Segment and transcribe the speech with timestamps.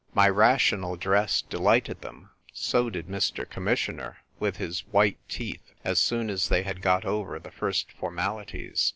[0.15, 3.47] My rational dress delighted them: so did Mr.
[3.47, 8.89] Commissioner, with his white teeth, as soon as they had got over the first formalities.